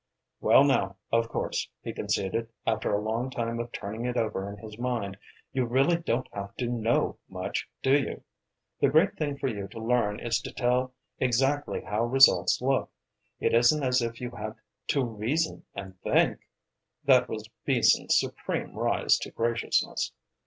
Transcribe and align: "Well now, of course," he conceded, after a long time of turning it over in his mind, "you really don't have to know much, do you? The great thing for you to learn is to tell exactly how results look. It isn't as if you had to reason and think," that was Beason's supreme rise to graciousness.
"Well 0.39 0.63
now, 0.63 0.95
of 1.11 1.29
course," 1.29 1.69
he 1.83 1.93
conceded, 1.93 2.49
after 2.65 2.91
a 2.91 2.99
long 2.99 3.29
time 3.29 3.59
of 3.59 3.71
turning 3.71 4.05
it 4.05 4.17
over 4.17 4.49
in 4.49 4.57
his 4.57 4.79
mind, 4.79 5.15
"you 5.53 5.65
really 5.65 5.97
don't 5.97 6.27
have 6.33 6.55
to 6.55 6.65
know 6.65 7.19
much, 7.29 7.69
do 7.83 7.95
you? 7.95 8.23
The 8.79 8.89
great 8.89 9.15
thing 9.15 9.37
for 9.37 9.47
you 9.47 9.67
to 9.67 9.79
learn 9.79 10.19
is 10.19 10.41
to 10.41 10.51
tell 10.51 10.95
exactly 11.19 11.81
how 11.81 12.05
results 12.05 12.63
look. 12.63 12.89
It 13.39 13.53
isn't 13.53 13.83
as 13.83 14.01
if 14.01 14.19
you 14.19 14.31
had 14.31 14.55
to 14.87 15.03
reason 15.05 15.65
and 15.75 16.01
think," 16.01 16.39
that 17.05 17.29
was 17.29 17.47
Beason's 17.65 18.19
supreme 18.19 18.73
rise 18.73 19.19
to 19.19 19.29
graciousness. 19.29 20.13